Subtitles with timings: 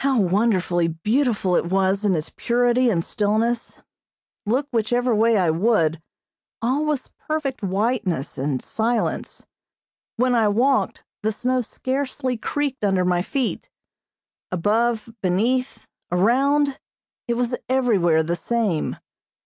[0.00, 3.80] How wonderfully beautiful it was in its purity and stillness.
[4.44, 6.02] Look whichever way I would,
[6.60, 9.46] all was perfect whiteness and silence.
[10.16, 13.70] When I walked the snow scarcely creaked under my feet.
[14.50, 16.78] Above, beneath, around,
[17.26, 18.96] it was everywhere the same.